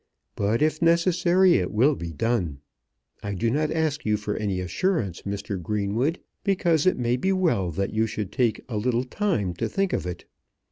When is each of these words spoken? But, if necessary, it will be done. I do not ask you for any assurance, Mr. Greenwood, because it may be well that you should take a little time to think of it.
But, 0.35 0.63
if 0.63 0.81
necessary, 0.81 1.57
it 1.57 1.69
will 1.71 1.93
be 1.95 2.11
done. 2.11 2.57
I 3.21 3.35
do 3.35 3.51
not 3.51 3.69
ask 3.69 4.03
you 4.03 4.17
for 4.17 4.35
any 4.35 4.59
assurance, 4.59 5.21
Mr. 5.27 5.61
Greenwood, 5.61 6.19
because 6.43 6.87
it 6.87 6.97
may 6.97 7.17
be 7.17 7.31
well 7.31 7.69
that 7.69 7.93
you 7.93 8.07
should 8.07 8.31
take 8.31 8.61
a 8.67 8.77
little 8.77 9.03
time 9.03 9.53
to 9.57 9.69
think 9.69 9.93
of 9.93 10.07
it. 10.07 10.25